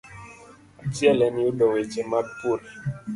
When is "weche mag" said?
1.73-2.27